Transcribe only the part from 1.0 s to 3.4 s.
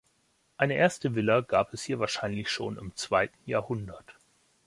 Villa gab es hier wahrscheinlich schon im zweiten